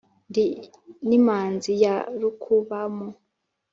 [0.29, 0.45] Ndi
[1.07, 3.07] n’ Imanzi ya Rukubamo